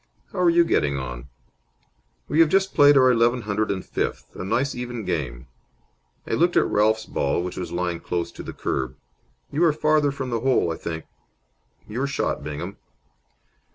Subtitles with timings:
[0.33, 1.29] How are you getting on?"
[2.27, 4.35] "We have just played our eleven hundred and fifth.
[4.35, 5.45] A nice even game."
[6.25, 8.95] I looked at Ralph's ball, which was lying close to the kerb.
[9.51, 11.05] "You are farther from the hole, I think.
[11.87, 12.77] Your shot, Bingham."